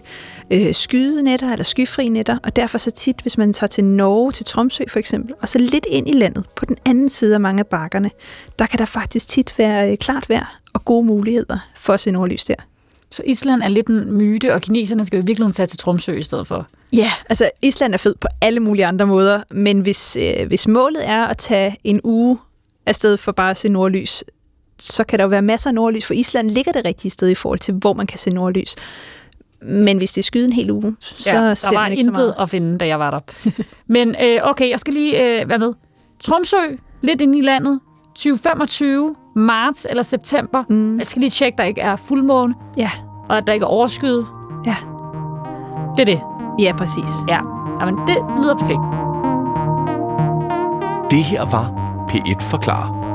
øh, 0.53 0.73
skydenetter 0.73 1.51
eller 1.51 1.63
skyfri 1.63 2.09
netter? 2.09 2.37
Og 2.43 2.55
derfor 2.55 2.77
så 2.77 2.91
tit, 2.91 3.21
hvis 3.21 3.37
man 3.37 3.53
tager 3.53 3.67
til 3.67 3.83
Norge, 3.83 4.31
til 4.31 4.45
Tromsø 4.45 4.83
for 4.89 4.99
eksempel, 4.99 5.33
og 5.41 5.49
så 5.49 5.57
lidt 5.57 5.85
ind 5.89 6.07
i 6.07 6.13
landet, 6.13 6.45
på 6.55 6.65
den 6.65 6.77
anden 6.85 7.09
side 7.09 7.33
af 7.33 7.41
mange 7.41 7.59
af 7.59 7.67
bakkerne, 7.67 8.11
der 8.59 8.65
kan 8.65 8.79
der 8.79 8.85
faktisk 8.85 9.27
tit 9.27 9.53
være 9.57 9.91
øh, 9.91 9.97
klart 9.97 10.29
vejr 10.29 10.59
og 10.73 10.85
gode 10.85 11.05
muligheder 11.05 11.57
for 11.77 11.93
at 11.93 11.99
se 11.99 12.11
nordlys 12.11 12.45
der. 12.45 12.55
Så 13.11 13.23
Island 13.25 13.61
er 13.61 13.67
lidt 13.67 13.87
en 13.87 14.11
myte, 14.11 14.53
og 14.53 14.61
kineserne 14.61 15.05
skal 15.05 15.17
jo 15.17 15.23
virkelig 15.27 15.53
tage 15.53 15.65
til 15.65 15.77
Tromsø 15.77 16.17
i 16.17 16.23
stedet 16.23 16.47
for. 16.47 16.67
Ja, 16.93 17.11
altså 17.29 17.49
Island 17.61 17.93
er 17.93 17.97
fed 17.97 18.15
på 18.21 18.27
alle 18.41 18.59
mulige 18.59 18.85
andre 18.85 19.07
måder, 19.07 19.41
men 19.51 19.79
hvis, 19.79 20.17
øh, 20.19 20.47
hvis 20.47 20.67
målet 20.67 21.09
er 21.09 21.23
at 21.23 21.37
tage 21.37 21.77
en 21.83 22.01
uge 22.03 22.37
afsted 22.85 23.17
for 23.17 23.31
bare 23.31 23.51
at 23.51 23.57
se 23.57 23.69
nordlys, 23.69 24.23
så 24.79 25.03
kan 25.03 25.19
der 25.19 25.25
jo 25.25 25.29
være 25.29 25.41
masser 25.41 25.69
af 25.69 25.73
nordlys, 25.73 26.05
for 26.05 26.13
Island 26.13 26.49
ligger 26.49 26.71
det 26.71 26.85
rigtige 26.85 27.11
sted 27.11 27.29
i 27.29 27.35
forhold 27.35 27.59
til, 27.59 27.73
hvor 27.73 27.93
man 27.93 28.07
kan 28.07 28.19
se 28.19 28.29
nordlys. 28.29 28.75
Men 29.61 29.97
hvis 29.97 30.11
det 30.11 30.21
er 30.21 30.23
skyde 30.23 30.45
en 30.45 30.53
hel 30.53 30.71
uge, 30.71 30.95
så 30.99 31.35
ja, 31.35 31.53
ser 31.53 31.69
der 31.69 31.75
var 31.75 31.83
man 31.83 31.91
ikke 31.91 31.99
intet 32.01 32.15
så 32.15 32.21
meget. 32.21 32.35
at 32.39 32.49
finde, 32.49 32.77
da 32.77 32.87
jeg 32.87 32.99
var 32.99 33.11
der. 33.11 33.19
Men 33.93 34.15
øh, 34.23 34.39
okay, 34.43 34.69
jeg 34.69 34.79
skal 34.79 34.93
lige 34.93 35.41
øh, 35.41 35.49
være 35.49 35.59
med. 35.59 35.73
Tromsø, 36.23 36.55
lidt 37.01 37.21
ind 37.21 37.35
i 37.35 37.41
landet, 37.41 37.79
2025, 38.15 39.15
marts 39.35 39.87
eller 39.89 40.03
september. 40.03 40.63
Mm. 40.69 40.97
Jeg 40.97 41.05
skal 41.05 41.19
lige 41.19 41.29
tjekke, 41.29 41.57
der 41.57 41.63
ikke 41.63 41.81
er 41.81 41.95
fuldmåne, 41.95 42.53
Ja, 42.77 42.91
og 43.29 43.37
at 43.37 43.47
der 43.47 43.53
ikke 43.53 43.63
er 43.63 43.67
overskyet. 43.67 44.25
ja. 44.65 44.75
Det 45.97 46.01
er 46.01 46.05
det. 46.15 46.21
Ja, 46.59 46.73
præcis. 46.77 47.09
Ja, 47.27 47.39
Jamen, 47.79 47.95
det 48.07 48.17
lyder 48.37 48.55
perfekt. 48.55 48.81
Det 51.11 51.23
her 51.23 51.45
var 51.51 51.71
P1 52.11 52.39
Forklarer. 52.49 53.14